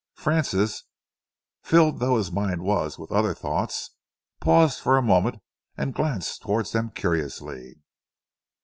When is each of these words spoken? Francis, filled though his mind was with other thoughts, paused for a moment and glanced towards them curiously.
Francis, 0.15 0.85
filled 1.61 1.99
though 1.99 2.17
his 2.17 2.31
mind 2.31 2.63
was 2.63 2.97
with 2.97 3.11
other 3.11 3.35
thoughts, 3.35 3.91
paused 4.39 4.79
for 4.79 4.97
a 4.97 5.01
moment 5.03 5.35
and 5.77 5.93
glanced 5.93 6.41
towards 6.41 6.71
them 6.71 6.89
curiously. 6.89 7.75